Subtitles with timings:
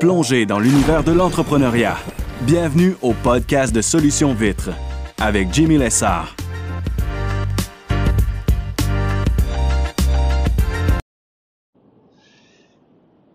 [0.00, 1.96] Plongez dans l'univers de l'entrepreneuriat.
[2.40, 4.70] Bienvenue au podcast de Solutions Vitres
[5.20, 6.34] avec Jimmy Lessard.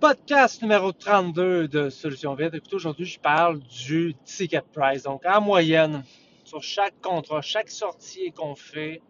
[0.01, 2.55] Podcast numéro 32 de Solutions Vitres.
[2.55, 5.03] Écoutez, aujourd'hui, je parle du ticket price.
[5.03, 6.03] Donc, en moyenne,
[6.43, 9.01] sur chaque contrat, chaque sortie qu'on fait,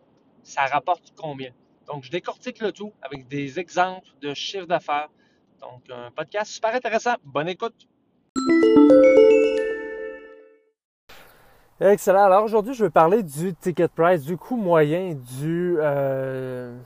[0.43, 1.49] ça rapporte combien?
[1.87, 5.09] Donc, je décortique le tout avec des exemples de chiffres d'affaires.
[5.63, 7.13] Donc, un podcast super intéressant.
[7.23, 7.87] Bonne écoute.
[11.79, 12.25] Excellent.
[12.25, 16.77] Alors, aujourd'hui, je vais parler du ticket price, du coût moyen du, euh,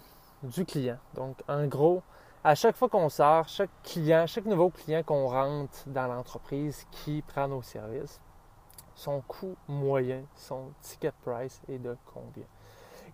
[0.43, 0.99] du client.
[1.15, 2.03] Donc, en gros,
[2.43, 7.23] à chaque fois qu'on sort, chaque client, chaque nouveau client qu'on rentre dans l'entreprise qui
[7.23, 8.21] prend nos services,
[8.93, 12.45] son coût moyen, son ticket price est de combien?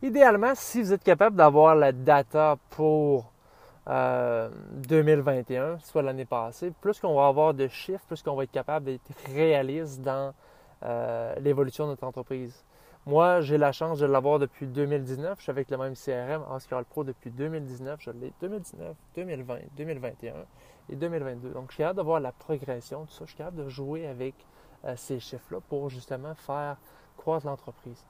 [0.01, 3.32] Idéalement, si vous êtes capable d'avoir la data pour
[3.87, 8.51] 2021, euh, soit l'année passée, plus qu'on va avoir de chiffres, plus qu'on va être
[8.51, 10.33] capable d'être réaliste dans
[10.83, 12.63] euh, l'évolution de notre entreprise.
[13.05, 15.37] Moi, j'ai la chance de l'avoir depuis 2019.
[15.37, 17.99] Je suis avec le même CRM Oscar Pro depuis 2019.
[18.01, 20.33] Je l'ai 2019, 2020, 2021
[20.89, 21.49] et 2022.
[21.49, 23.25] Donc, je suis capable de voir la progression, tout ça.
[23.25, 24.35] Je suis capable de jouer avec
[24.85, 26.77] euh, ces chiffres-là pour justement faire
[27.17, 28.05] croître l'entreprise.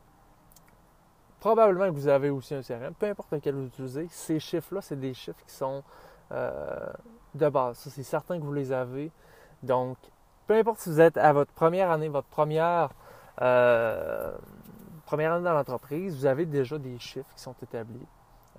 [1.43, 4.97] Probablement que vous avez aussi un CRM, peu importe lequel vous utilisez, ces chiffres-là, c'est
[4.97, 5.83] des chiffres qui sont
[6.31, 6.87] euh,
[7.35, 7.79] de base.
[7.79, 9.11] C'est certain que vous les avez.
[9.61, 9.97] Donc,
[10.47, 12.91] peu importe si vous êtes à votre première année, votre première,
[13.41, 14.31] euh,
[15.05, 18.07] première année dans l'entreprise, vous avez déjà des chiffres qui sont établis.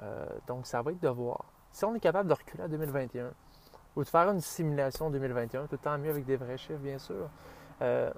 [0.02, 1.42] Euh, donc, ça va être de voir.
[1.72, 3.30] Si on est capable de reculer à 2021
[3.96, 6.98] ou de faire une simulation 2021, tout le temps mieux avec des vrais chiffres, bien
[6.98, 7.30] sûr,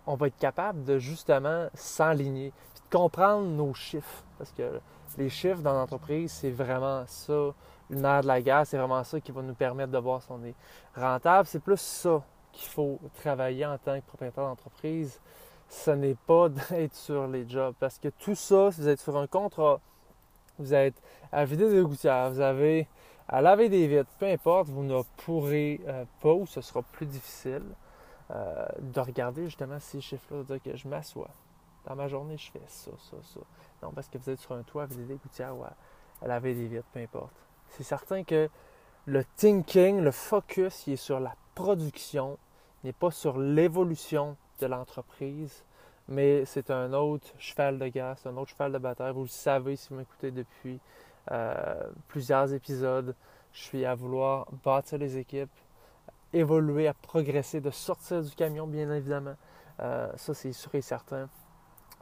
[0.07, 2.53] on va être capable de justement s'enligner
[2.91, 4.25] comprendre nos chiffres.
[4.39, 4.81] Parce que
[5.19, 7.51] les chiffres dans l'entreprise, c'est vraiment ça.
[7.89, 10.29] Une ère de la guerre, c'est vraiment ça qui va nous permettre de voir si
[10.31, 10.55] on est
[10.97, 11.47] rentable.
[11.47, 15.21] C'est plus ça qu'il faut travailler en tant que propriétaire d'entreprise.
[15.69, 17.75] Ce n'est pas d'être sur les jobs.
[17.79, 19.81] Parce que tout ça, si vous êtes sur un contrat,
[20.59, 22.89] vous êtes à vider des gouttières, vous avez
[23.29, 27.07] à laver des vitres, peu importe, vous ne pourrez euh, pas ou ce sera plus
[27.07, 27.65] difficile
[28.31, 31.31] euh, de regarder justement ces chiffres-là, de dire que je m'assois,
[31.87, 33.41] dans ma journée, je fais ça, ça, ça.
[33.83, 35.73] Non, parce que vous êtes sur un toit, vous avez des gouttières ou à,
[36.27, 37.35] laver des vitres, peu importe.
[37.71, 38.49] C'est certain que
[39.07, 42.39] le thinking, le focus, il est sur la production,
[42.83, 45.65] il n'est pas sur l'évolution de l'entreprise,
[46.09, 49.13] mais c'est un autre cheval de guerre, c'est un autre cheval de bataille.
[49.13, 50.81] Vous le savez si vous m'écoutez depuis
[51.31, 53.15] euh, plusieurs épisodes.
[53.53, 55.51] Je suis à vouloir bâtir les équipes,
[56.33, 59.37] évoluer, à progresser, de sortir du camion, bien évidemment.
[59.81, 61.29] Euh, ça, c'est sûr et certain.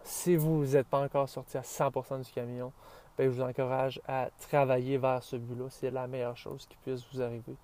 [0.04, 2.72] Si vous n'êtes pas encore sorti à 100% du camion,
[3.16, 5.66] ben, je vous encourage à travailler vers ce but-là.
[5.70, 7.56] C'est la meilleure chose qui puisse vous arriver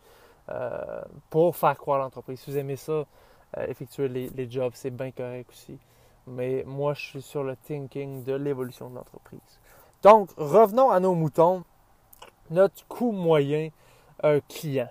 [0.48, 2.40] euh, pour faire croire l'entreprise.
[2.40, 5.78] Si vous aimez ça, euh, effectuer les, jobs, c'est bien correct aussi.
[6.26, 9.40] Mais moi, je suis sur le thinking de l'évolution de l'entreprise.
[10.02, 11.62] Donc, revenons à nos moutons.
[12.48, 13.68] Notre coût moyen
[14.22, 14.88] un client.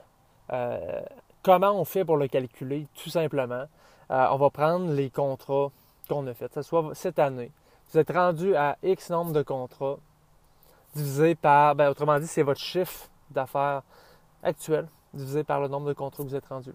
[0.51, 1.01] Euh,
[1.41, 2.87] comment on fait pour le calculer?
[2.93, 3.65] Tout simplement,
[4.09, 5.71] on va prendre les contrats
[6.09, 7.51] qu'on a fait, que ce soit cette année,
[7.91, 9.97] vous êtes rendu à X nombre de contrats
[10.95, 13.83] divisé par, ben, autrement dit, c'est votre chiffre d'affaires
[14.43, 16.73] actuel divisé par le nombre de contrats que vous êtes rendu.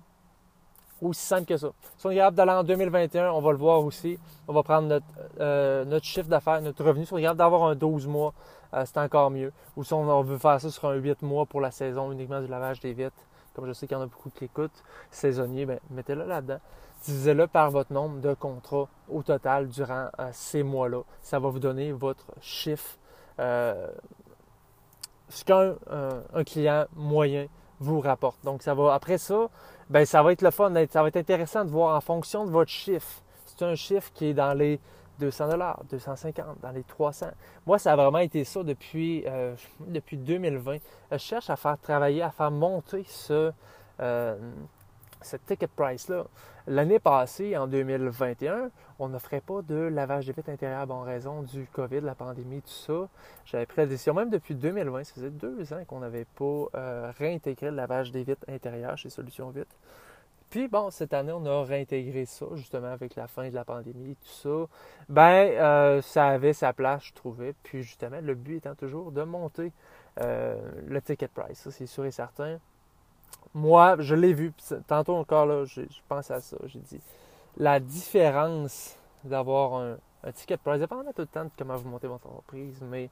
[1.02, 1.68] Aussi simple que ça.
[1.98, 4.18] Si on est capable d'aller en 2021, on va le voir aussi.
[4.48, 5.06] On va prendre notre,
[5.40, 7.04] euh, notre chiffre d'affaires, notre revenu.
[7.04, 8.32] Si on est capable d'avoir un 12 mois,
[8.72, 9.52] euh, c'est encore mieux.
[9.76, 12.46] Ou si on, veut faire ça sur un 8 mois pour la saison uniquement du
[12.46, 13.12] lavage des vitres,
[13.54, 16.60] comme je sais qu'il y en a beaucoup qui écoutent, saisonnier, ben, mettez-le là-dedans
[17.04, 21.02] divisez-le par votre nombre de contrats au total durant euh, ces mois-là.
[21.20, 22.96] Ça va vous donner votre chiffre,
[23.38, 23.88] euh,
[25.28, 27.46] ce qu'un euh, client moyen
[27.80, 28.42] vous rapporte.
[28.44, 29.48] Donc, ça va, après ça,
[29.90, 32.50] ben, ça va être le fun, ça va être intéressant de voir en fonction de
[32.50, 33.22] votre chiffre.
[33.44, 34.80] C'est un chiffre qui est dans les
[35.20, 37.26] 200 dollars, 250, dans les 300.
[37.66, 39.24] Moi, ça a vraiment été ça depuis,
[39.80, 40.78] depuis 2020.
[41.12, 43.52] Je cherche à faire travailler, à faire monter ce,
[45.24, 46.26] cette ticket price-là.
[46.66, 51.66] L'année passée, en 2021, on n'offrait pas de lavage de vitres intérieures en raison du
[51.72, 53.08] COVID, la pandémie, tout ça.
[53.44, 57.12] J'avais pris la décision, même depuis 2020, ça faisait deux ans qu'on n'avait pas euh,
[57.18, 59.76] réintégré le lavage des vitres intérieures chez Solutions Vite.
[60.54, 64.12] Puis bon, cette année, on a réintégré ça, justement, avec la fin de la pandémie
[64.12, 64.66] et tout ça.
[65.08, 67.54] Ben, euh, ça avait sa place, je trouvais.
[67.64, 69.72] Puis justement, le but étant toujours de monter
[70.20, 70.56] euh,
[70.86, 71.58] le ticket price.
[71.58, 72.58] Ça, c'est sûr et certain
[73.54, 74.52] moi, je l'ai vu.
[74.86, 76.56] Tantôt encore, là, je, pense à ça.
[76.66, 77.00] J'ai dit
[77.56, 82.26] la différence d'avoir un, ticket price, dépendant tout le temps de comment vous montez votre
[82.26, 83.10] entreprise, mais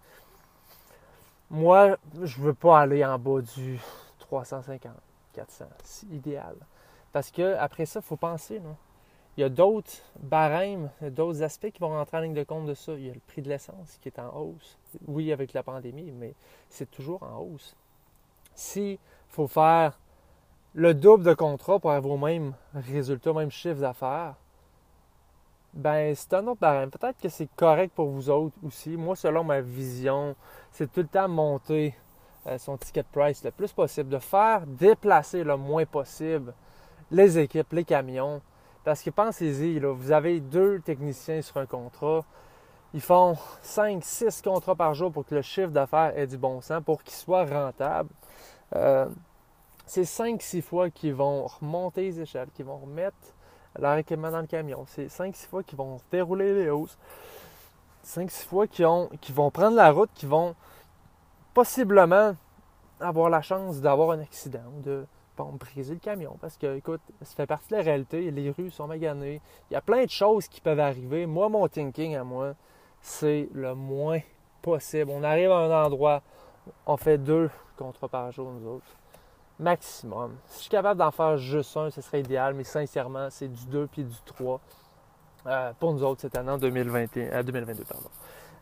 [1.51, 3.79] moi, je ne veux pas aller en bas du
[4.19, 4.93] 350,
[5.35, 5.67] 400.
[5.85, 6.57] C'est idéal.
[7.13, 8.61] Parce que après ça, il faut penser.
[9.37, 12.75] Il y a d'autres barèmes, d'autres aspects qui vont rentrer en ligne de compte de
[12.75, 12.93] ça.
[12.95, 14.79] Il y a le prix de l'essence qui est en hausse.
[15.07, 16.35] Oui, avec la pandémie, mais
[16.69, 17.77] c'est toujours en hausse.
[18.55, 18.99] S'il
[19.29, 19.99] faut faire
[20.75, 24.35] le double de contrat pour avoir vos mêmes résultats, même chiffre d'affaires,
[25.75, 26.91] ben c'est un autre barème.
[26.91, 28.97] Peut-être que c'est correct pour vous autres aussi.
[28.97, 30.35] Moi, selon ma vision,
[30.71, 31.95] c'est tout le temps monter
[32.47, 36.53] euh, son ticket price le plus possible, de faire déplacer le moins possible
[37.11, 38.41] les équipes, les camions.
[38.85, 42.25] Parce que pensez-y, vous avez deux techniciens sur un contrat.
[42.95, 46.61] Ils font 5, 6 contrats par jour pour que le chiffre d'affaires ait du bon
[46.61, 48.11] sens, pour qu'il soit rentable.
[48.75, 49.07] Euh,
[49.93, 53.15] c'est 5-6 fois qu'ils vont remonter les échelles, qu'ils vont remettre
[53.79, 54.87] leur équipement dans le camion.
[54.87, 56.97] C'est 5-6 fois qu'ils vont dérouler les hausses.
[58.03, 58.87] 5-6 fois qu'ils,
[59.35, 60.55] vont prendre la route, qu'ils vont
[61.53, 62.35] possiblement
[63.00, 65.05] avoir la chance d'avoir un accident de
[65.37, 66.39] briser le camion.
[66.41, 68.31] Parce que, écoute, ça fait partie de la réalité.
[68.31, 69.43] Les rues sont maganées.
[69.71, 71.27] Il y a plein de choses qui peuvent arriver.
[71.27, 72.55] Moi, mon thinking à moi,
[73.03, 74.21] c'est le moins
[74.62, 75.11] possible.
[75.11, 76.23] On arrive à un endroit,
[76.87, 79.02] on fait deux contrats par jour, nous autres
[79.59, 80.37] maximum.
[80.47, 83.67] Si je suis capable d'en faire juste un, ce serait idéal, mais sincèrement, c'est du
[83.67, 84.61] 2 puis du 3
[85.47, 87.83] euh, pour nous autres cette année en 2021, 2022.
[87.83, 88.09] Euh, pardon.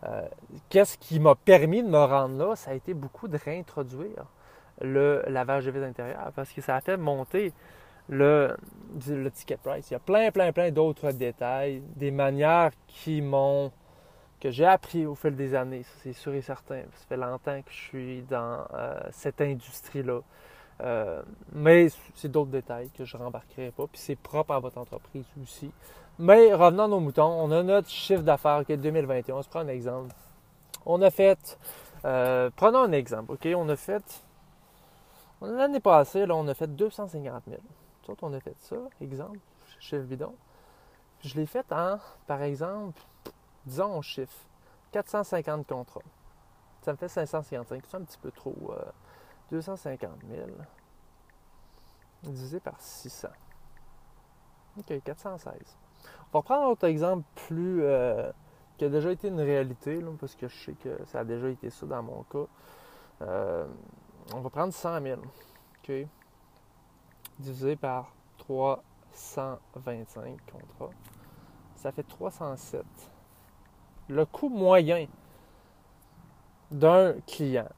[0.05, 0.27] Euh,
[0.69, 2.57] qu'est-ce qui m'a permis de me rendre là?
[2.57, 4.25] Ça a été beaucoup de réintroduire
[4.81, 7.53] le lavage de vide intérieur parce que ça a fait monter
[8.09, 8.57] le,
[9.09, 9.91] le ticket price.
[9.91, 13.73] Il y a plein, plein, plein d'autres détails, des manières qui m'ont
[14.41, 16.81] que j'ai appris au fil des années, c'est sûr et certain.
[16.95, 18.65] Ça fait longtemps que je suis dans
[19.11, 20.21] cette industrie-là.
[20.83, 21.23] Euh,
[21.53, 23.87] mais c'est d'autres détails que je ne rembarquerai pas.
[23.87, 25.71] Puis c'est propre à votre entreprise aussi.
[26.19, 27.25] Mais revenons à nos moutons.
[27.25, 29.37] On a notre chiffre d'affaires qui est 2021.
[29.37, 30.15] On se prend un exemple.
[30.87, 31.59] On a fait.
[32.05, 33.47] Euh, prenons un exemple, OK?
[33.55, 34.25] On a fait.
[35.43, 37.61] L'année passée, là, on a fait 250 000.
[38.03, 39.39] Tout on a fait ça, exemple,
[39.79, 40.35] chiffre bidon.
[41.23, 43.01] Je l'ai fait en, par exemple,
[43.65, 44.37] disons, chiffre,
[44.93, 46.03] 450 contrats.
[46.83, 47.83] Ça me fait 555.
[47.87, 48.57] C'est un petit peu trop.
[48.71, 48.83] Euh,
[49.51, 50.49] 250 000
[52.23, 53.29] divisé par 600.
[54.79, 55.53] OK, 416.
[56.33, 58.31] On va prendre un autre exemple plus euh,
[58.77, 61.71] qui a déjà été une réalité, parce que je sais que ça a déjà été
[61.71, 62.47] ça dans mon cas.
[63.23, 63.67] Euh,
[64.35, 65.21] on va prendre 100 000.
[65.21, 65.93] OK?
[67.39, 70.95] Divisé par 325 contrats.
[71.75, 72.85] Ça fait 307.
[74.09, 75.07] Le coût moyen
[76.71, 77.69] d'un client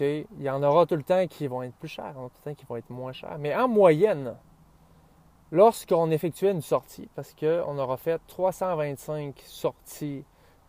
[0.00, 2.54] il y en aura tout le temps qui vont être plus chers, tout le temps
[2.54, 3.38] qui vont être moins chers.
[3.38, 4.36] Mais en moyenne,
[5.50, 10.24] lorsqu'on effectuait une sortie, parce qu'on aura fait 325 sorties,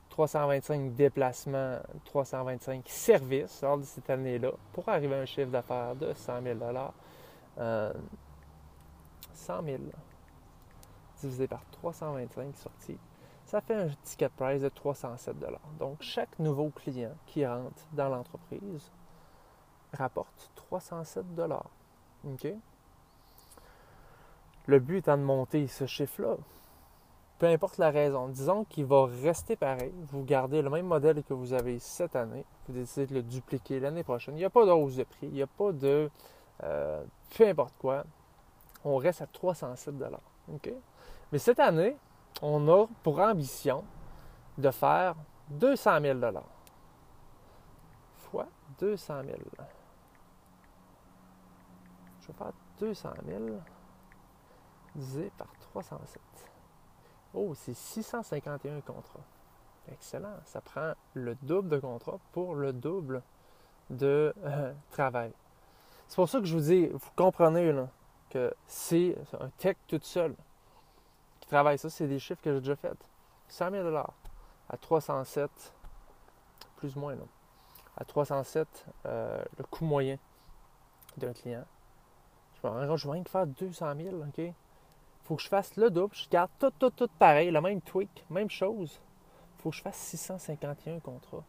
[0.09, 6.13] 325 déplacements, 325 services lors de cette année-là, pour arriver à un chiffre d'affaires de
[6.13, 6.59] 100 000
[7.59, 7.93] euh,
[9.33, 9.77] 100 000
[11.21, 12.97] divisé par 325 sorties,
[13.45, 15.35] ça fait un ticket price de 307
[15.79, 18.91] Donc, chaque nouveau client qui rentre dans l'entreprise
[19.93, 21.25] rapporte 307
[22.25, 22.47] OK?
[24.67, 26.35] Le but étant de monter ce chiffre-là.
[27.39, 28.27] Peu importe la raison.
[28.27, 29.93] Disons qu'il va rester pareil.
[30.11, 32.45] Vous gardez le même modèle que vous avez cette année.
[32.67, 34.35] Vous décidez de le dupliquer l'année prochaine.
[34.35, 35.27] Il n'y a pas de hausse de prix.
[35.27, 36.11] Il n'y a pas de...
[36.63, 37.03] Euh,
[37.35, 38.03] peu importe quoi.
[38.85, 39.95] On reste à 307
[40.53, 40.71] OK?
[41.31, 41.97] Mais cette année,
[42.43, 43.83] on a pour ambition
[44.57, 45.15] de faire
[45.49, 46.19] 200 000
[48.17, 48.47] fois
[48.79, 49.37] 200 000
[52.21, 53.39] je vais faire 200 000
[54.95, 56.21] divisé par 307.
[57.33, 59.23] Oh, c'est 651 contrats.
[59.91, 60.35] Excellent.
[60.45, 63.21] Ça prend le double de contrats pour le double
[63.89, 65.31] de euh, travail.
[66.07, 67.73] C'est pour ça que je vous dis, vous comprenez
[68.29, 70.35] que c'est un tech tout seul
[71.39, 71.89] qui travaille ça.
[71.89, 72.97] C'est des chiffres que j'ai déjà fait.
[73.47, 73.95] 100 000
[74.69, 75.73] à 307,
[76.77, 77.15] plus ou moins,
[77.97, 80.17] à 307, euh, le coût moyen
[81.17, 81.65] d'un client.
[82.63, 84.53] Je vais rien que faire 200 000, OK?
[85.23, 86.13] Faut que je fasse le double.
[86.15, 88.99] Je garde tout, tout, tout pareil, le même tweak, même chose.
[89.57, 91.43] Faut que je fasse 651 contrats.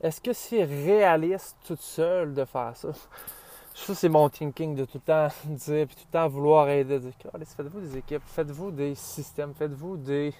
[0.00, 2.90] Est-ce que c'est réaliste toute seule de faire ça?
[3.72, 6.98] Ça, c'est mon thinking de tout le temps dire, puis tout le temps vouloir aider.
[6.98, 7.12] Dire,
[7.56, 10.34] faites-vous des équipes, faites-vous des systèmes, faites-vous des,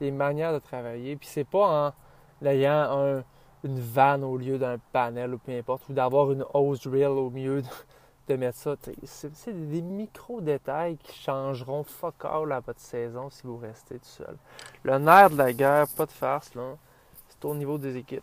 [0.00, 1.16] des manières de travailler.
[1.16, 1.94] Puis c'est pas
[2.42, 3.22] en ayant
[3.64, 7.30] une vanne au lieu d'un panel ou peu importe, ou d'avoir une hose drill au
[7.30, 7.68] milieu de,
[8.28, 8.74] de mettre ça.
[9.04, 14.36] C'est des micro-détails qui changeront fuck all à votre saison si vous restez tout seul.
[14.82, 16.76] Le nerf de la guerre, pas de farce, là,
[17.28, 18.22] c'est au niveau des équipes.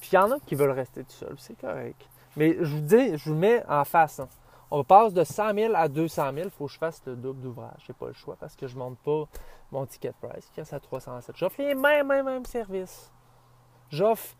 [0.00, 2.00] Puis il y en a qui veulent rester tout seul, c'est correct.
[2.36, 4.20] Mais je vous dis, je vous mets en face.
[4.20, 4.28] Hein.
[4.70, 7.40] On passe de 100 000 à 200 000, il faut que je fasse le double
[7.42, 7.84] d'ouvrage.
[7.86, 9.24] J'ai pas le choix parce que je ne monte pas
[9.70, 11.36] mon ticket price qui est à 307.
[11.36, 13.12] J'offre les mêmes, mêmes, mêmes services.
[13.90, 14.34] J'offre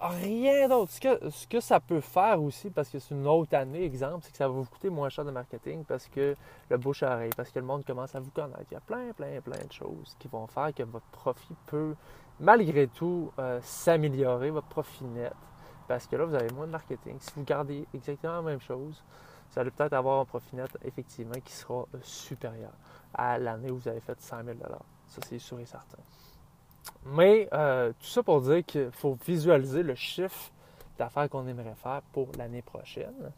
[0.00, 0.92] rien d'autre.
[0.92, 4.36] Ce que, ça peut faire aussi, parce que c'est une autre année, exemple, c'est que
[4.36, 6.36] ça va vous coûter moins cher de marketing parce que
[6.68, 8.64] le bouche à oreille, parce que le monde commence à vous connaître.
[8.70, 11.94] Il y a plein, plein, plein de choses qui vont faire que votre profit peut,
[12.40, 15.32] malgré tout, euh, s'améliorer, votre profit net.
[15.86, 17.16] Parce que là, vous avez moins de marketing.
[17.20, 19.02] Si vous gardez exactement la même chose,
[19.50, 22.72] vous allez peut-être avoir un profit net, effectivement, qui sera euh, supérieur
[23.12, 24.58] à l'année où vous avez fait 100 000
[25.06, 25.98] Ça, c'est sûr et certain.
[27.06, 30.50] Mais euh, tout ça pour dire qu'il faut visualiser le chiffre
[30.98, 33.32] d'affaires qu'on aimerait faire pour l'année prochaine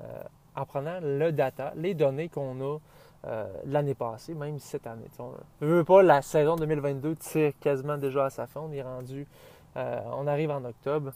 [0.00, 0.22] euh,
[0.56, 2.78] en prenant le data, les données qu'on a
[3.26, 5.06] euh, l'année passée, même cette année.
[5.18, 8.60] On ne veut pas, la saison 2022 tire quasiment déjà à sa fin.
[8.60, 9.26] On est rendu,
[9.74, 11.12] on arrive en octobre.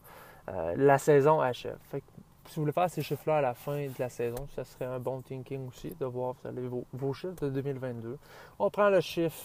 [0.46, 1.76] la saison achève.
[1.90, 4.98] si vous voulez faire ces chiffres-là à la fin de la saison, ça serait un
[4.98, 8.18] bon thinking aussi de voir vos, vos chiffres de 2022.
[8.58, 9.44] On prend le chiffre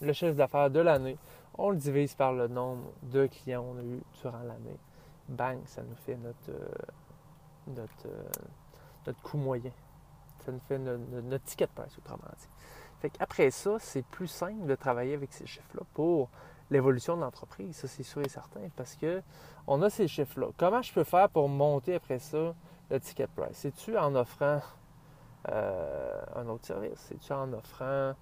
[0.00, 1.18] le chiffre d'affaires de l'année,
[1.54, 4.78] on le divise par le nombre de clients qu'on a eu durant l'année.
[5.28, 6.68] Bang, ça nous fait notre, euh,
[7.68, 8.30] notre, euh,
[9.06, 9.70] notre coût moyen.
[10.44, 12.48] Ça nous fait notre, ticket price, autrement dit.
[13.00, 16.28] Fait Après ça, c'est plus simple de travailler avec ces chiffres-là pour
[16.70, 17.76] l'évolution de l'entreprise.
[17.76, 19.22] Ça, c'est sûr et certain, parce que
[19.66, 20.48] on a ces chiffres-là.
[20.56, 22.54] Comment je peux faire pour monter après ça
[22.90, 23.58] le ticket price?
[23.58, 24.60] C'est-tu en offrant
[25.48, 26.98] euh, un autre service?
[27.08, 28.14] C'est-tu en offrant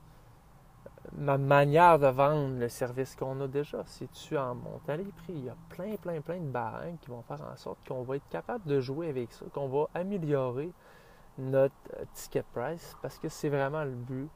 [1.17, 3.83] ma manière de vendre le service qu'on a déjà.
[3.87, 7.11] Si tu en montant les prix, il y a plein, plein, plein de barèmes qui
[7.11, 10.71] vont faire en sorte qu'on va être capable de jouer avec ça, qu'on va améliorer
[11.39, 14.29] notre euh, ticket price parce que c'est vraiment le but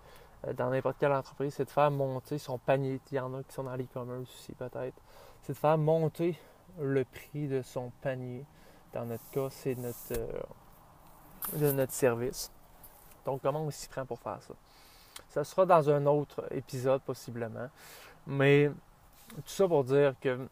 [0.46, 3.00] euh, dans n'importe quelle entreprise, c'est de faire monter son panier.
[3.10, 5.00] Il y en a qui sont dans l'e-commerce aussi peut-être.
[5.42, 6.38] C'est de faire monter
[6.80, 8.44] le prix de son panier.
[8.92, 9.96] Dans notre cas, c'est notre,
[11.56, 12.52] euh, notre service.
[13.24, 14.54] Donc, comment on s'y prend pour faire ça?
[15.32, 17.70] Ça sera dans un autre épisode possiblement.
[18.26, 18.70] Mais
[19.34, 20.46] tout ça pour dire que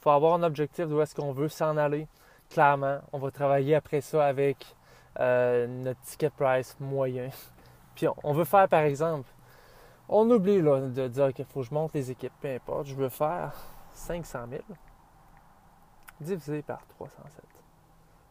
[0.00, 2.06] faut avoir un objectif d'où est-ce qu'on veut s'en aller.
[2.48, 4.76] Clairement, on va travailler après ça avec
[5.18, 7.28] euh, notre ticket price moyen.
[7.96, 9.28] Puis on, veut faire par exemple,
[10.08, 12.86] on oublie de dire qu'il faut que je monte les équipes, peu importe.
[12.86, 13.52] Je veux faire
[13.94, 14.62] 500 000
[16.20, 17.44] divisé par 307.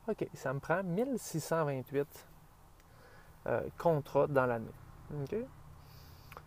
[0.07, 2.07] OK, ça me prend 1628
[3.47, 4.71] euh, contrats dans l'année.
[5.23, 5.35] OK?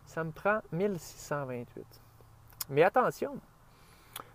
[0.07, 1.85] Ça me prend 1628.
[2.71, 3.39] Mais attention,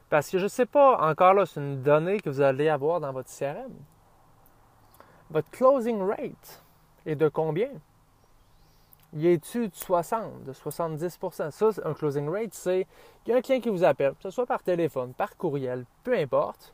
[0.10, 3.00] parce que je ne sais pas, encore là, c'est une donnée que vous allez avoir
[3.00, 3.74] dans votre CRM.
[5.30, 6.64] Votre closing rate
[7.06, 7.70] est de combien?
[9.14, 12.88] Il est-tu de 60, de 70% Ça, un closing rate, c'est
[13.24, 15.86] qu'il y a un client qui vous appelle, que ce soit par téléphone, par courriel,
[16.04, 16.74] peu importe.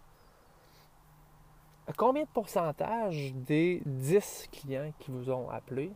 [1.95, 5.91] Combien de pourcentage des 10 clients qui vous ont appelé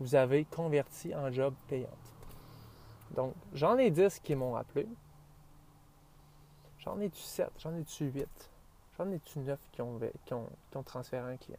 [0.00, 2.09] vous avez converti en job payante?
[3.14, 4.86] Donc, j'en ai 10 qui m'ont appelé.
[6.78, 8.26] J'en ai-tu 7, j'en ai-tu 8,
[8.96, 11.58] j'en ai-tu 9 qui ont, qui, ont, transféré un client?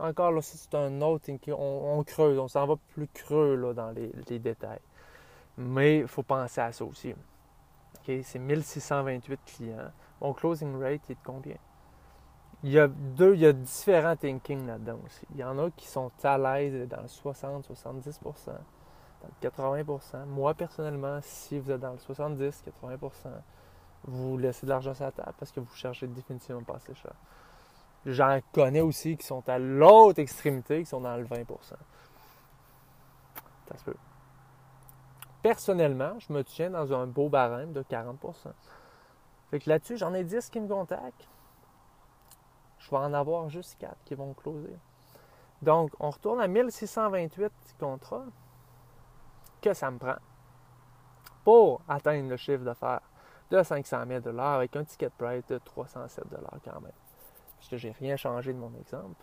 [0.00, 3.90] Encore là, c'est un autre, on, on creuse, on s'en va plus creux là, dans
[3.92, 4.80] les, détails.
[5.56, 7.14] Mais il faut penser à ça aussi.
[8.04, 9.92] c'est 1628 clients.
[10.20, 11.56] Mon closing rate est de combien?
[12.64, 15.24] Il y a deux, il y a différents thinking là-dedans aussi.
[15.34, 18.50] Il y en a qui sont à l'aise dans le 60-70%.
[19.42, 23.10] 80% Moi, personnellement, si vous êtes dans le 70, 80%
[24.06, 27.14] vous laissez de l'argent sur la table parce que vous cherchez définitivement pas assez cher.
[28.04, 31.76] J'en connais aussi qui sont à l'autre extrémité, qui sont dans le 20% Ça
[33.78, 33.96] se peut.
[35.42, 38.16] Personnellement, je me tiens dans un beau barème de 40%
[39.50, 41.28] Fait que là-dessus, j'en ai 10 qui me contactent.
[42.78, 44.76] Je vais en avoir juste 4 qui vont closer.
[45.62, 48.26] Donc, on retourne à 1628 contrats
[49.64, 50.16] que ça me prend
[51.42, 53.00] pour atteindre le chiffre d'affaires
[53.50, 56.24] de 500 000 avec un ticket price de 307
[56.64, 56.92] quand même.
[57.58, 59.22] Puisque j'ai rien changé de mon exemple.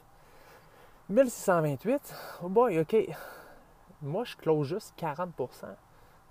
[1.09, 2.95] 1628, oh boy, OK.
[4.01, 5.29] Moi, je close juste 40%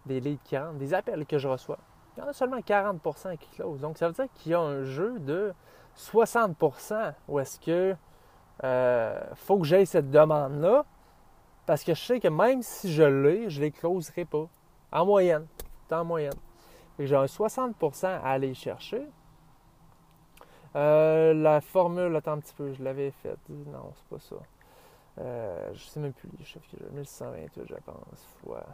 [0.07, 1.79] des leads qui rentrent, des appels que je reçois.
[2.17, 3.81] Il y en a seulement 40% qui close.
[3.81, 5.53] Donc, ça veut dire qu'il y a un jeu de
[5.97, 7.95] 60% où est-ce que
[8.65, 10.85] euh, faut que j'aie cette demande-là
[11.71, 14.49] parce que je sais que même si je l'ai, je ne les pas.
[14.91, 15.47] En moyenne.
[15.93, 16.35] En moyenne.
[16.99, 19.07] J'ai un 60% à aller chercher.
[20.75, 23.39] Euh, la formule, attends un petit peu, je l'avais faite.
[23.49, 24.35] Non, c'est pas ça.
[25.21, 26.91] Euh, je sais même plus les chiffres que j'ai.
[26.91, 28.67] 1628, je pense, fois,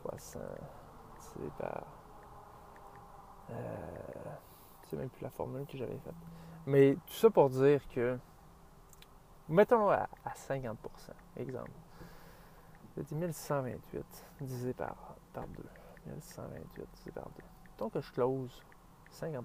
[0.00, 0.38] fois 100.
[1.18, 1.82] C'est par.
[3.50, 3.54] Euh,
[4.84, 6.14] je sais même plus la formule que j'avais faite.
[6.66, 8.16] Mais tout ça pour dire que
[9.48, 10.76] Mettons-le à, 50%
[11.36, 11.70] exemple.
[12.96, 14.04] Je dis 1628
[14.40, 15.62] divisé par, par 2.
[16.06, 17.30] 1628 divisé par 2.
[17.78, 18.62] Donc, je close
[19.12, 19.42] 50%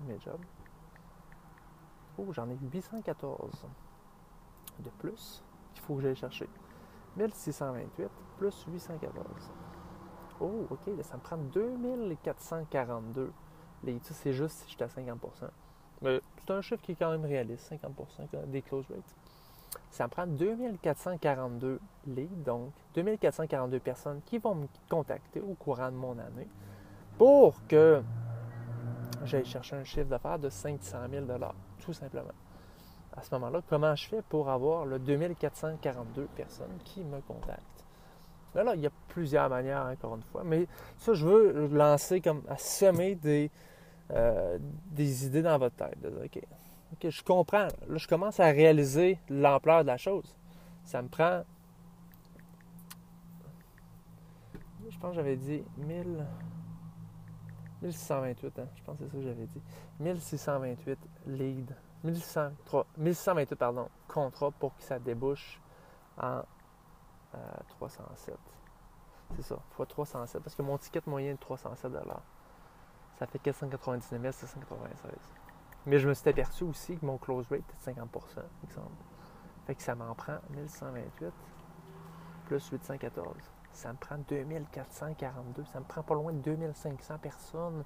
[0.00, 0.44] de mes jobs.
[2.18, 3.66] Oh, j'en ai 814
[4.80, 6.48] de plus qu'il faut que j'aille chercher.
[7.16, 9.24] 1628 plus 814.
[10.40, 13.32] Oh, OK, ça me prend 2442
[13.84, 15.16] les c'est juste si j'étais à 50%
[16.02, 19.16] Mais c'est un chiffre qui est quand même réaliste, 50% des close rates.
[19.90, 25.96] Ça me prend 2442 leads, donc 2442 personnes qui vont me contacter au courant de
[25.96, 26.48] mon année
[27.16, 28.02] pour que
[29.24, 31.26] j'aille chercher un chiffre d'affaires de 500 000
[31.80, 32.30] tout simplement.
[33.16, 37.84] À ce moment-là, comment je fais pour avoir le 2442 personnes qui me contactent?
[38.54, 42.20] Là, là, il y a plusieurs manières, encore une fois, mais ça, je veux lancer
[42.20, 43.50] comme à semer des,
[44.12, 45.98] euh, des idées dans votre tête.
[46.24, 46.40] OK,
[46.92, 47.68] OK, je comprends.
[47.88, 50.36] Là, je commence à réaliser l'ampleur de la chose.
[50.84, 51.42] Ça me prend.
[54.88, 56.26] Je pense que j'avais dit 1000.
[57.82, 58.68] 1628, hein?
[58.74, 59.62] je pense que c'est ça que j'avais dit.
[60.00, 61.74] 1628 leads.
[62.04, 65.60] 1628, pardon, contrats pour que ça débouche
[66.20, 66.42] en
[67.68, 68.34] 307.
[68.34, 68.36] Euh,
[69.36, 70.42] c'est ça, fois 307.
[70.42, 71.92] Parce que mon ticket moyen est de 307
[73.18, 75.12] ça fait 499 796.
[75.88, 78.04] Mais je me suis aperçu aussi que mon close rate est de 50%
[78.64, 78.90] exemple.
[79.66, 81.32] Fait que ça m'en prend 1128
[82.44, 83.34] plus 814.
[83.72, 85.64] Ça me prend 2442.
[85.64, 87.84] Ça me prend pas loin de 2500 personnes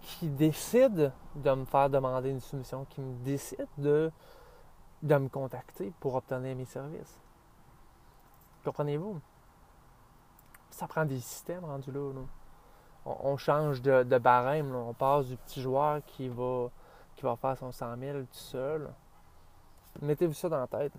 [0.00, 4.10] qui décident de me faire demander une soumission, qui me décident de,
[5.02, 7.20] de me contacter pour obtenir mes services.
[8.64, 9.20] Comprenez-vous?
[10.70, 12.12] Ça prend des systèmes rendus là.
[12.12, 12.22] là
[13.04, 14.74] on, change de, barème.
[14.74, 16.70] On passe du petit joueur qui va,
[17.20, 18.88] qui va faire son 100 000 tout seul.
[20.00, 20.92] Mettez-vous ça dans la tête.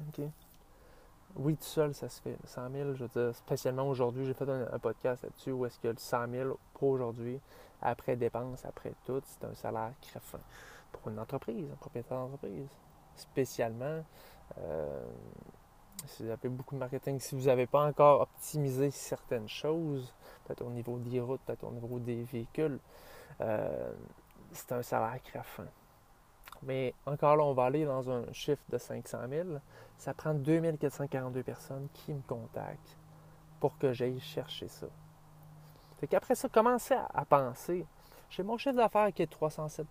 [1.35, 2.37] Oui, tout seul, ça se fait.
[2.43, 5.87] 100 000, je veux dire, spécialement aujourd'hui, j'ai fait un, podcast là-dessus où est-ce que
[5.87, 7.39] le 100 000 pour aujourd'hui,
[7.81, 10.21] après dépenses, après tout, c'est un salaire crève
[10.91, 12.69] pour une entreprise, un propriétaire d'entreprise.
[13.15, 14.03] Spécialement,
[14.59, 15.03] euh,
[16.05, 20.13] si vous avez beaucoup de marketing, si vous n'avez pas encore optimisé certaines choses,
[20.45, 22.77] peut-être au niveau des routes, peut-être au niveau des véhicules,
[23.39, 23.91] euh,
[24.51, 25.65] c'est un salaire qui fin.
[26.63, 29.49] Mais encore là, on va aller dans un chiffre de 500 000.
[29.97, 32.97] Ça prend 2442 personnes qui me contactent
[33.59, 34.87] pour que j'aille chercher ça.
[35.99, 37.85] Fait qu'après ça, commencez à, penser.
[38.29, 39.87] J'ai mon chiffre d'affaires qui est de 307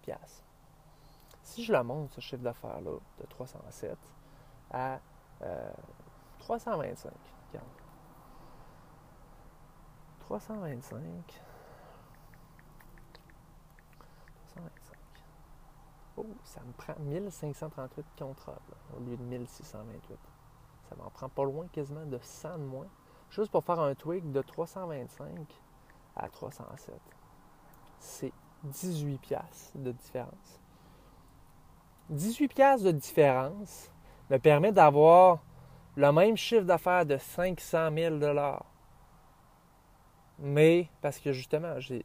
[1.42, 3.96] Si je le monte, ce chiffre d'affaires-là, de 307,
[4.72, 4.98] à
[6.40, 7.12] 325.
[7.50, 7.60] 325.
[10.20, 11.49] 325.
[16.20, 18.58] Oh, ça me prend 1538 contrats
[18.94, 20.18] au lieu de 1628.
[20.88, 22.88] Ça m'en prend pas loin, quasiment de 100 de moins.
[23.30, 25.28] Juste pour faire un tweak de 325
[26.16, 26.94] à 307.
[28.00, 28.32] C'est
[28.64, 30.60] 18 piastres de différence.
[32.10, 33.90] 18 piastres de différence
[34.28, 35.38] me permet d'avoir
[35.96, 38.18] le même chiffre d'affaires de 500 000
[40.38, 42.02] Mais, parce que justement, je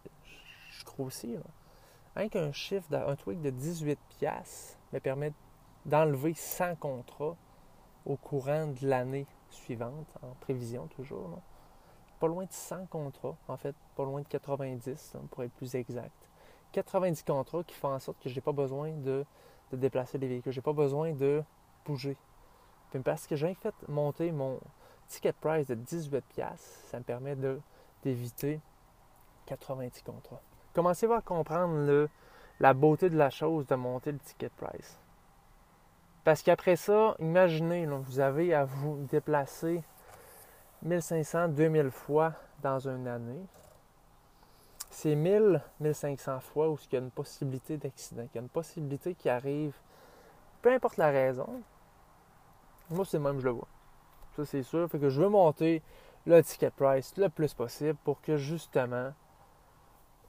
[0.85, 1.37] grossis,
[2.15, 5.33] rien qu'un chiffre, un tweak de 18 pièces me permet
[5.85, 7.35] d'enlever 100 contrats
[8.05, 11.39] au courant de l'année suivante, en prévision toujours.
[12.19, 16.29] Pas loin de 100 contrats, en fait, pas loin de 90, pour être plus exact.
[16.71, 19.25] 90 contrats qui font en sorte que je n'ai pas besoin de,
[19.73, 21.43] déplacer les véhicules, je n'ai pas besoin de
[21.85, 22.15] bouger
[23.03, 24.59] parce que j'ai fait monter mon
[25.07, 26.21] ticket price de 18$,
[26.89, 27.35] ça me permet
[28.03, 28.59] d'éviter
[29.45, 30.41] 90 contrats.
[30.75, 32.09] Commencez à comprendre
[32.59, 34.99] la beauté de la chose de monter le ticket price?
[36.25, 39.81] Parce qu'après ça, imaginez, vous avez à vous déplacer
[40.81, 43.45] 1500, 2000 fois dans une année.
[44.89, 48.49] C'est 1000, 1500 fois où il y a une possibilité d'accident, qu'il y a une
[48.49, 49.75] possibilité qui arrive,
[50.61, 51.61] peu importe la raison,
[52.89, 53.67] moi, c'est même, je le vois.
[54.35, 54.89] Ça, c'est sûr.
[54.89, 55.81] Fait que je veux monter
[56.25, 59.13] le ticket price le plus possible pour que justement,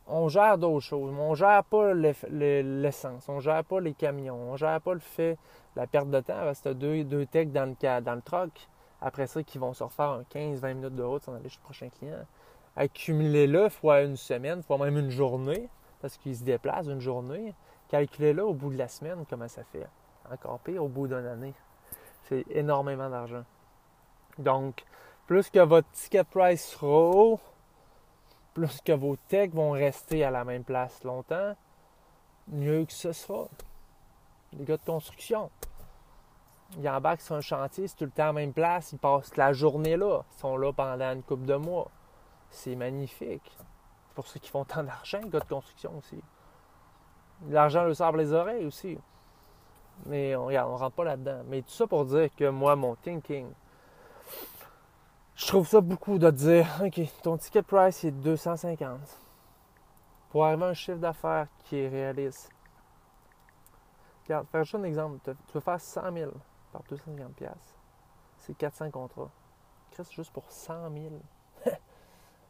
[0.06, 1.12] on gère d'autres choses.
[1.18, 5.38] On gère pas l'essence, on gère pas les camions, on gère pas le fait,
[5.74, 8.68] la perte de temps, parce deux, deux techs dans le, dans le truck,
[9.00, 11.88] après ça, qui vont se refaire 15-20 minutes de route sans aller chez le prochain
[11.88, 12.24] client.
[12.76, 15.68] Accumulez-le fois une semaine, fois même une journée,
[16.00, 17.54] parce qu'ils se déplacent une journée.
[17.88, 19.86] Calculez-le au bout de la semaine, comment ça fait.
[20.30, 21.54] Encore pire au bout d'une année.
[22.24, 23.44] C'est énormément d'argent.
[24.38, 24.84] Donc,
[25.26, 27.40] plus que votre ticket price sera haut,
[28.56, 31.54] plus que vos techs vont rester à la même place longtemps,
[32.48, 33.48] mieux que ce sera.
[34.54, 35.50] Les gars de construction.
[36.78, 39.36] ils embarquent sur un chantier, c'est tout le temps à la même place, ils passent
[39.36, 41.90] la journée là, ils sont là pendant une couple de mois.
[42.48, 43.58] C'est magnifique.
[44.14, 46.22] Pour ceux qui font tant d'argent, les gars de construction aussi.
[47.50, 48.96] L'argent leur sort les oreilles aussi.
[50.06, 51.42] Mais on ne rentre pas là-dedans.
[51.48, 53.48] Mais tout ça pour dire que moi, mon thinking,
[55.36, 58.98] je trouve ça beaucoup de dire OK, ton ticket price est 250.
[60.30, 62.50] Pour arriver à un chiffre d'affaires qui est réaliste.
[64.24, 65.18] Regarde, faire juste un exemple.
[65.24, 66.32] Tu veux faire 100 000
[66.72, 67.48] par 250$.
[68.38, 69.30] C'est 400 contrats.
[69.92, 70.90] Chris, juste pour 100
[71.64, 71.74] 000.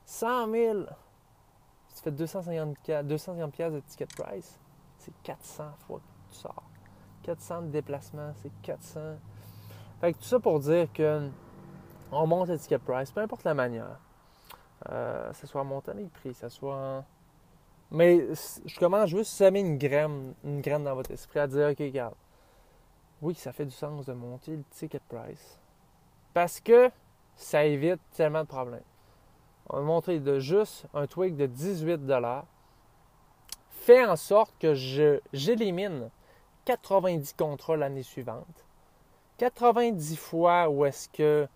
[0.04, 0.78] 100 000!
[1.88, 4.58] Si tu fais 250, 250 de ticket price,
[4.98, 6.62] c'est 400 fois que tu sors.
[7.24, 9.16] 400 de déplacement, c'est 400.
[10.00, 11.28] Fait que tout ça pour dire que
[12.12, 13.98] on monte le ticket price, peu importe la manière.
[14.90, 17.04] Euh, ce soit en montant les prix, ce soit.
[17.90, 18.26] Mais
[18.64, 21.78] je commence juste à semer une graine, une graine dans votre esprit à dire, OK,
[21.78, 22.14] regarde,
[23.22, 25.60] oui, ça fait du sens de monter le ticket price.
[26.34, 26.90] Parce que
[27.36, 28.82] ça évite tellement de problèmes.
[29.68, 32.00] On va montrer de juste un tweak de 18
[33.70, 34.74] fait en sorte que
[35.32, 36.10] j'élimine
[36.64, 38.64] 90 contrats l'année suivante.
[39.38, 41.46] 90 fois où est-ce que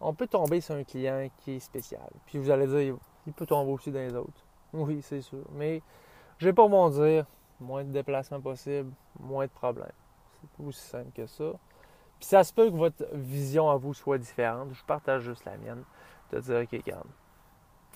[0.00, 2.08] on peut tomber sur un client qui est spécial.
[2.26, 4.44] Puis vous allez dire, il peut tomber aussi dans les autres.
[4.72, 5.44] Oui, c'est sûr.
[5.54, 5.82] Mais
[6.38, 7.26] je vais pas m'en dire,
[7.60, 9.88] moins de déplacements possible, moins de problèmes.
[10.40, 11.52] C'est aussi simple que ça.
[12.18, 14.70] Puis ça se peut que votre vision à vous soit différente.
[14.72, 15.82] Je partage juste la mienne.
[16.32, 17.08] De dire, OK, regarde.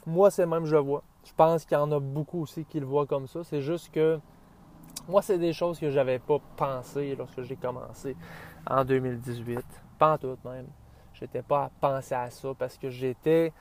[0.06, 1.02] Moi, c'est même je vois.
[1.24, 3.44] Je pense qu'il y en a beaucoup aussi qui le voient comme ça.
[3.44, 4.18] C'est juste que
[5.08, 8.16] moi, c'est des choses que je n'avais pas pensé lorsque j'ai commencé
[8.68, 9.60] en 2018.
[9.98, 10.66] Pas en même.
[11.22, 13.52] Je n'étais pas à penser à ça parce que j'étais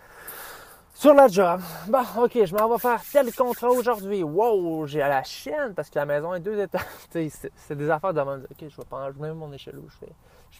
[0.96, 1.62] sur la job.
[1.88, 4.24] Bon, OK, je m'en vais faire tel contrat aujourd'hui.
[4.24, 6.82] Wow, j'ai à la chienne parce que la maison est deux étages.
[7.12, 8.48] c'est des affaires de même.
[8.50, 10.12] OK, je vais prendre même mon échelle où je fais.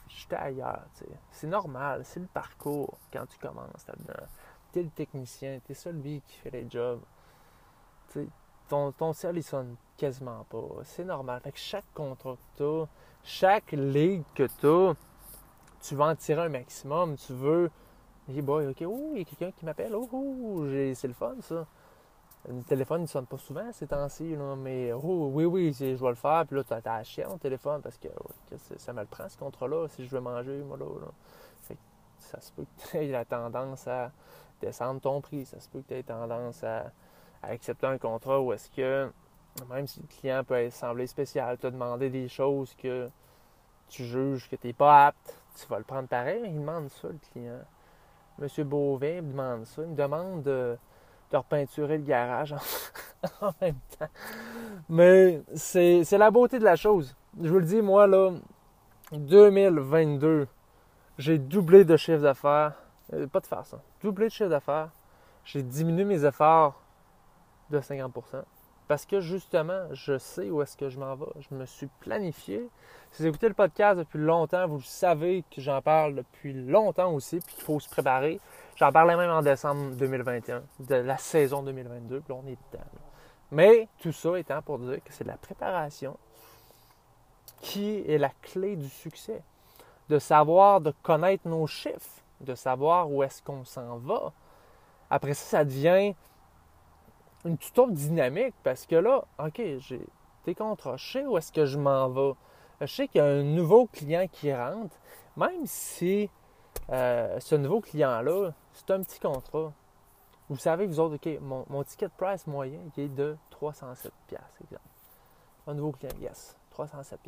[0.10, 0.86] J'étais ailleurs.
[1.32, 2.02] C'est normal.
[2.04, 4.28] C'est le parcours quand tu commences là-dedans.
[4.72, 5.60] Tu es le technicien.
[5.66, 7.02] Tu es celui qui fait les jobs.
[8.70, 10.68] ton, ton ciel, il sonne quasiment pas.
[10.84, 11.42] C'est normal.
[11.44, 12.86] Fait que chaque contrat que tu as,
[13.24, 14.94] chaque ligue que tu as,
[15.82, 17.16] tu vas en tirer un maximum.
[17.18, 17.72] Tu veux
[18.30, 21.36] Hey boy, ok, oh, il y a quelqu'un qui m'appelle, oh, oh c'est le fun
[21.42, 21.66] ça.
[22.48, 26.16] Le téléphone ne sonne pas souvent ces temps-ci, mais oh, oui, oui, je vais le
[26.16, 26.46] faire.
[26.48, 28.08] Puis là, tu as chienne au téléphone parce que
[28.78, 30.86] ça me le prend ce contrat-là si je veux manger, moi là.
[32.18, 34.12] ça se peut que tu aies la tendance à
[34.62, 35.46] descendre ton prix.
[35.46, 36.92] Ça se peut que tu aies tendance à,
[37.44, 39.12] accepter un contrat ou est-ce que,
[39.68, 43.10] même si le client peut sembler spécial, te demander des choses que
[43.90, 47.08] tu juges que tu n'es pas apte, tu vas le prendre pareil, il demande ça,
[47.08, 47.60] le client.
[48.42, 48.64] M.
[48.68, 49.82] Beauvais me demande ça.
[49.84, 50.78] Il me demande de,
[51.32, 52.54] repeinturer le garage
[53.42, 54.10] en, même temps.
[54.90, 57.16] Mais c'est la beauté de la chose.
[57.42, 58.32] Je vous le dis, moi, là,
[59.12, 60.48] 2022,
[61.18, 62.74] j'ai doublé de chiffre d'affaires.
[63.14, 63.82] Euh, pas de faire ça.
[64.02, 64.90] Doublé de chiffre d'affaires.
[65.46, 66.82] J'ai diminué mes efforts
[67.70, 68.14] de 50
[68.92, 71.32] parce que justement, je sais où est-ce que je m'en vais.
[71.50, 72.68] Je me suis planifié.
[73.14, 77.40] Si vous écoutez le podcast depuis longtemps, vous savez que j'en parle depuis longtemps aussi,
[77.40, 78.42] puis qu'il faut se préparer.
[78.76, 82.84] J'en parlais même en décembre 2021, de la saison 2022, puis là, on est dedans.
[83.52, 86.18] Mais tout ça étant pour dire que c'est la préparation
[87.62, 89.42] qui est la clé du succès.
[90.10, 94.34] De savoir, de connaître nos chiffres, de savoir où est-ce qu'on s'en va.
[95.10, 96.14] Après ça, ça devient
[97.46, 100.02] une toute autre dynamique parce que là, OK, j'ai
[100.44, 102.34] tes contrats, je sais où est-ce que je m'en vais?
[102.82, 104.96] Je sais qu'il y a un nouveau client qui rentre,
[105.38, 106.30] même si
[106.90, 109.72] euh, ce nouveau client-là, c'est un petit contrat.
[110.50, 114.12] Vous savez, vous autres, OK, mon, ticket price moyen est de 307
[114.62, 114.82] exemple.
[115.68, 117.20] Un nouveau client, yes, 307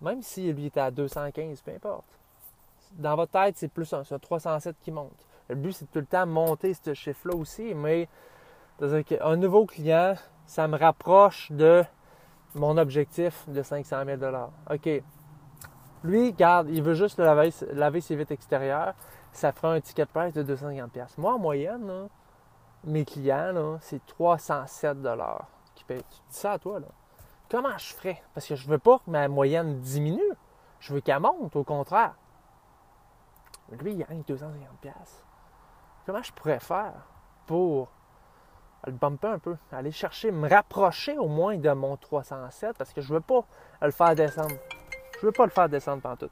[0.00, 2.18] Même si lui était à 215, peu importe.
[2.92, 5.26] Dans votre tête, c'est plus un, 307 qui monte.
[5.48, 8.08] Le but, c'est tout le temps monter ce chiffre-là aussi, mais
[8.82, 11.84] c'est-à-dire qu'un nouveau client, ça me rapproche de
[12.56, 14.20] mon objectif de 500 000
[14.72, 14.88] OK.
[16.02, 18.94] Lui, regarde, il veut juste laver, laver ses vitres extérieures.
[19.30, 22.08] Ça fera un ticket price de 250 Moi, en moyenne,
[22.82, 24.98] mes clients, c'est 307
[25.76, 25.84] qui.
[25.84, 26.88] Tu dis ça à toi, là.
[27.48, 28.20] Comment je ferais?
[28.34, 30.32] Parce que je veux pas que ma moyenne diminue.
[30.80, 32.16] Je veux qu'elle monte, au contraire.
[33.80, 34.92] Lui, il gagne 250
[36.04, 36.94] Comment je pourrais faire
[37.46, 37.88] pour
[38.86, 43.00] le bumper un peu, aller chercher, me rapprocher au moins de mon 307 parce que
[43.00, 43.44] je veux pas
[43.80, 44.56] le faire descendre.
[45.20, 46.30] Je veux pas le faire descendre pendant tout.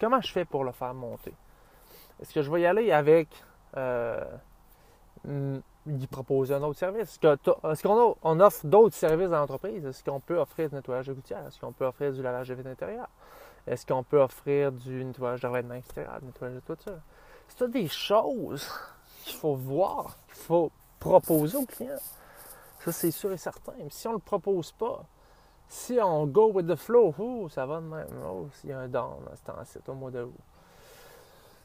[0.00, 1.34] Comment je fais pour le faire monter?
[2.20, 3.28] Est-ce que je vais y aller avec
[3.76, 4.24] euh,
[5.24, 7.18] lui proposer un autre service?
[7.22, 9.84] Est-ce qu'on on offre d'autres services dans l'entreprise?
[9.84, 11.46] Est-ce qu'on peut offrir du nettoyage de gouttière?
[11.46, 13.08] Est-ce qu'on peut offrir du lavage de vitres intérieures?
[13.66, 16.98] Est-ce qu'on peut offrir du nettoyage de extérieur, du nettoyage de toiture?
[17.48, 18.70] C'est des choses
[19.24, 20.70] qu'il faut voir, qu'il faut
[21.00, 21.98] proposer au client.
[22.84, 23.72] Ça, c'est sûr et certain.
[23.78, 25.04] Mais si on ne le propose pas,
[25.68, 28.06] si on go with the flow, ça va de même.
[28.26, 30.34] Oh, s'il y a un down à ce temps-ci, au mois de août.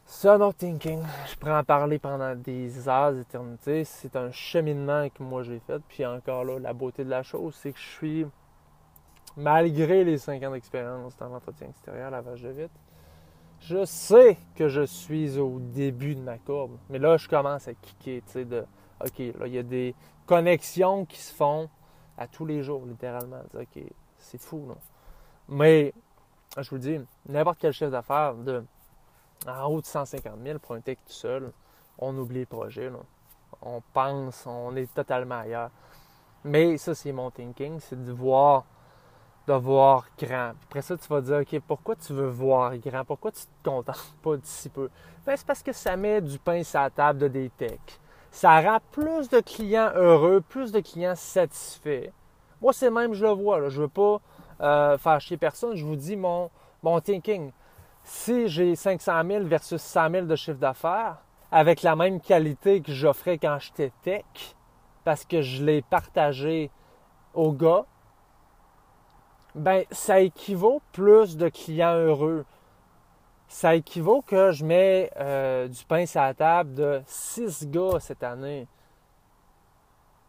[0.08, 1.02] C'est un autre thinking.
[1.28, 3.84] Je pourrais en parler pendant des heures d'éternité.
[3.84, 5.82] C'est un cheminement que moi j'ai fait.
[5.88, 8.28] Puis encore là, la beauté de la chose, c'est que je suis,
[9.36, 12.76] malgré les 5 ans d'expérience dans l'entretien extérieur, lavage de vitre,
[13.62, 16.78] je sais que je suis au début de ma courbe.
[16.89, 18.63] Mais là, je commence à kicker, tu sais, de
[19.01, 21.69] OK, là, il y a des connexions qui se font
[22.17, 23.41] à tous les jours, littéralement.
[23.53, 23.84] OK,
[24.17, 24.77] c'est fou, non?
[25.47, 25.93] Mais,
[26.58, 28.63] je vous dis, n'importe quel chef d'affaires de
[29.47, 31.51] en haut de 150 000 pour un tech tout seul,
[31.99, 32.91] on oublie le projet.
[33.62, 35.69] On pense, on est totalement ailleurs.
[36.43, 38.65] Mais ça, c'est mon thinking, c'est de voir,
[39.47, 40.53] de voir grand.
[40.63, 43.05] après ça, tu vas dire, OK, pourquoi tu veux voir grand?
[43.05, 44.89] Pourquoi tu te contentes pas de si peu?
[45.25, 47.99] Ben, c'est parce que ça met du pain sur la table de des techs.
[48.36, 52.10] Ça rend plus de clients heureux, plus de clients satisfaits.
[52.62, 53.69] Moi, c'est même, je le vois.
[53.69, 54.19] Je ne veux pas
[54.60, 55.74] euh, faire chier personne.
[55.78, 56.50] Je vous dis mon,
[56.84, 57.54] mon thinking
[58.04, 61.15] si j'ai 500 000 versus 100 000 de chiffre d'affaires,
[61.50, 64.26] avec la même qualité que j'offrais quand j'étais tech,
[65.06, 66.71] parce que je l'ai partagé
[67.34, 67.86] aux gars,
[69.56, 72.43] ben ça équivaut plus de clients heureux.
[73.56, 78.22] Ça équivaut que je mets euh, du pain sur la table de 6 gars cette
[78.22, 78.68] année.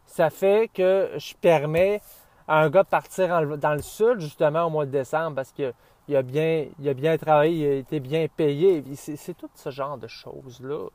[0.05, 2.01] Ça fait que je permets
[2.47, 5.73] à un gars de partir dans le sud justement au mois de décembre parce que
[6.07, 8.81] il a bien, il a bien travaillé, il a été bien payé.
[8.95, 10.87] C'est tout ce genre de choses-là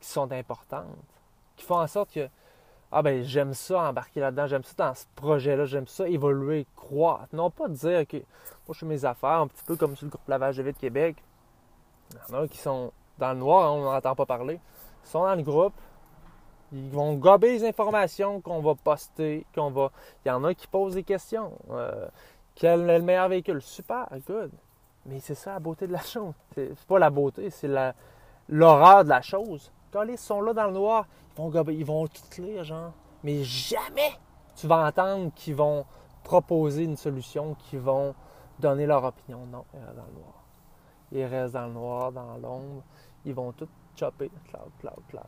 [0.00, 0.84] qui sont importantes,
[1.56, 2.28] qui font en sorte que
[2.92, 7.34] ah ben j'aime ça embarquer là-dedans, j'aime ça dans ce projet-là, j'aime ça évoluer, croître.
[7.34, 10.04] Non pas de dire que moi je fais mes affaires un petit peu comme sur
[10.04, 11.16] le groupe Lavage de Vite Québec.
[12.10, 14.60] Il y en a qui sont dans le noir, hein, on n'entend pas parler.
[15.04, 15.74] Ils sont dans le groupe,
[16.72, 19.90] ils vont gober les informations qu'on va poster, qu'on va.
[20.24, 21.52] Il y en a qui posent des questions.
[21.70, 22.06] Euh,
[22.54, 23.62] quel est le meilleur véhicule?
[23.62, 24.50] Super, good.
[25.06, 26.34] Mais c'est ça la beauté de la chose.
[26.54, 27.70] C'est pas la beauté, c'est
[28.48, 29.72] l'horreur de la chose.
[29.90, 31.06] Quand ils sont là dans le noir,
[31.38, 32.92] ils vont, ils vont tout lire, genre.
[33.22, 34.12] Mais jamais
[34.54, 35.86] tu vas entendre qu'ils vont
[36.24, 38.14] proposer une solution, qu'ils vont
[38.58, 39.46] donner leur opinion.
[39.46, 40.47] Non, restent dans le noir.
[41.12, 42.82] Ils restent dans le noir, dans l'ombre.
[43.24, 44.30] Ils vont tout chopper.
[44.50, 45.24] Cloud, cloud, cloud.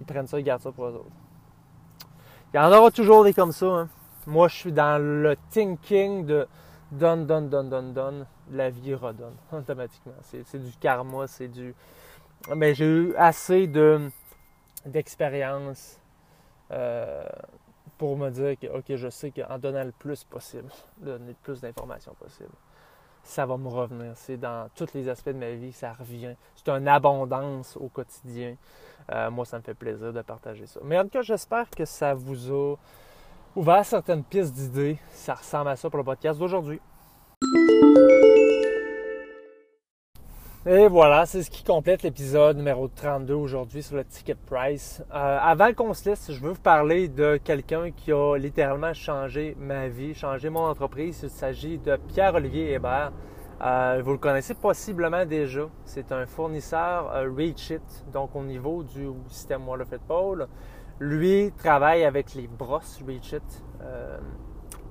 [0.00, 1.10] Ils prennent ça, ils gardent ça pour eux autres.
[2.52, 3.66] Il y en aura toujours des comme ça.
[3.66, 3.88] Hein.
[4.26, 6.48] Moi, je suis dans le thinking de
[6.90, 10.14] donne, donne, donne, donne, donne, la vie redonne automatiquement.
[10.22, 11.74] C'est du karma, c'est du.
[12.54, 14.10] Mais j'ai eu assez de
[14.86, 16.00] d'expérience
[16.70, 17.22] euh,
[17.98, 21.60] pour me dire que, OK, je sais qu'en donnant le plus possible, donner le plus
[21.60, 22.52] d'informations possible,
[23.22, 24.12] ça va me revenir.
[24.16, 26.34] C'est dans tous les aspects de ma vie, ça revient.
[26.56, 28.56] C'est une abondance au quotidien.
[29.12, 30.80] Euh, moi, ça me fait plaisir de partager ça.
[30.84, 32.76] Mais en tout cas, j'espère que ça vous a
[33.56, 34.98] ouvert certaines pistes d'idées.
[35.10, 36.80] Ça ressemble à ça pour le podcast d'aujourd'hui.
[40.66, 45.02] Et voilà, c'est ce qui complète l'épisode numéro 32 aujourd'hui sur le ticket price.
[45.10, 49.56] Euh, avant qu'on se laisse, je veux vous parler de quelqu'un qui a littéralement changé
[49.58, 51.20] ma vie, changé mon entreprise.
[51.22, 53.10] Il s'agit de Pierre-Olivier Hébert.
[53.62, 55.62] Euh, vous le connaissez possiblement déjà.
[55.86, 57.80] C'est un fournisseur euh, Reachit,
[58.12, 60.46] donc au niveau du système Waterfit Pole.
[60.98, 63.38] Lui travaille avec les brosses Reachit.
[63.80, 64.18] Euh,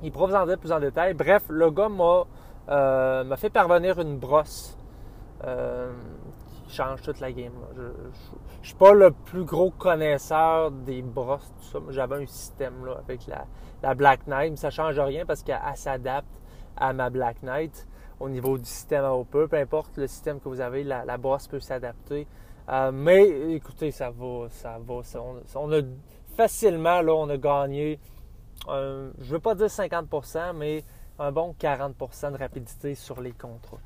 [0.01, 1.13] il pourra vous en dire plus en détail.
[1.13, 4.78] Bref, le gars m'a, fait parvenir une brosse
[5.43, 5.91] euh,
[6.65, 7.53] qui change toute la game.
[7.75, 7.91] Je ne
[8.61, 11.79] suis pas le plus gros connaisseur des brosses, tout ça.
[11.89, 16.41] J'avais un système là, avec la, Black Knight, mais ça change rien parce qu'elle s'adapte
[16.77, 17.87] à ma Black Knight
[18.19, 19.47] au niveau du système à peu.
[19.47, 22.27] Peu importe le système que vous avez, la brosse peut s'adapter
[22.69, 25.01] euh, mais écoutez, ça va, ça va.
[25.55, 25.81] on, a
[26.37, 27.99] facilement, là, on a gagné,
[28.67, 30.83] je ne veux pas dire 50%, mais
[31.17, 33.79] un bon 40% de rapidité sur les contrats.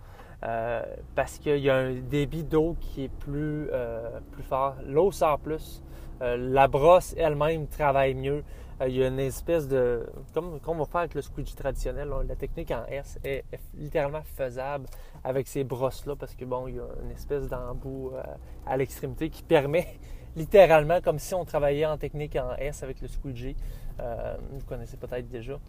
[0.44, 0.84] Euh,
[1.16, 4.76] parce qu'il y a un débit d'eau qui est plus, euh, plus fort.
[4.86, 5.82] L'eau sort plus.
[6.22, 8.44] la brosse elle-même travaille mieux.
[8.82, 10.06] Euh, il y a une espèce de.
[10.34, 13.44] Comme, on va faire avec le squeegee traditionnel, la technique en S est,
[13.76, 14.88] littéralement faisable
[15.24, 18.24] avec ces brosses-là parce que, bon, il y a une espèce d'embout euh,
[18.66, 20.00] à l'extrémité qui permet
[20.36, 23.56] littéralement, comme si on travaillait en technique en S avec le squeegee.
[24.00, 25.60] Euh, vous connaissez peut-être déjà.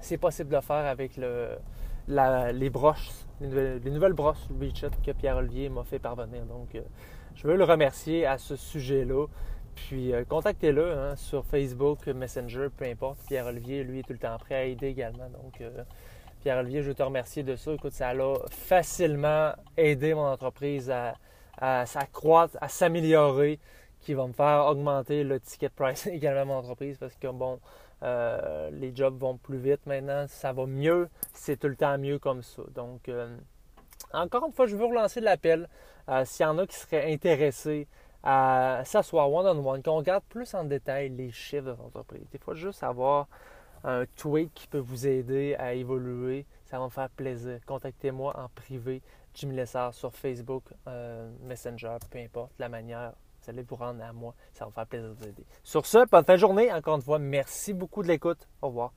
[0.00, 1.58] C'est possible de le faire avec le,
[2.08, 6.44] les broches, les nouvelles, brosses Reach que Pierre-Olivier m'a fait parvenir.
[6.46, 6.76] Donc,
[7.34, 9.26] je veux le remercier à ce sujet-là.
[9.74, 13.18] Puis euh, contactez-le hein, sur Facebook, Messenger, peu importe.
[13.28, 15.28] Pierre-Olivier, lui, est tout le temps prêt à aider également.
[15.30, 15.84] Donc, euh,
[16.40, 17.72] Pierre-Olivier, je veux te remercier de ça.
[17.72, 21.14] Écoute, ça a facilement aidé mon entreprise à,
[21.58, 23.60] à s'accroître, à s'améliorer,
[24.00, 27.60] qui va me faire augmenter le ticket price également à mon entreprise parce que bon,
[28.02, 32.18] euh, les jobs vont plus vite maintenant, ça va mieux, c'est tout le temps mieux
[32.18, 32.62] comme ça.
[32.74, 33.36] Donc, euh,
[34.12, 35.68] encore une fois, je veux relancer l'appel.
[36.08, 37.86] Euh, s'il y en a qui seraient intéressés
[38.22, 42.28] à s'asseoir one-on-one, qu'on regarde plus en détail les chiffres de votre entreprise.
[42.30, 43.28] Des fois, juste avoir
[43.84, 47.60] un tweak qui peut vous aider à évoluer, ça va me faire plaisir.
[47.66, 49.02] Contactez-moi en privé,
[49.34, 50.64] Jimmy Lessard, sur Facebook,
[51.44, 53.12] Messenger, peu importe la manière
[53.48, 54.34] vous allez vous rendre à moi.
[54.52, 55.46] Ça va me faire plaisir de vous aider.
[55.64, 56.70] Sur ce, bonne fin de journée.
[56.70, 58.46] Encore une fois, merci beaucoup de l'écoute.
[58.60, 58.92] Au revoir.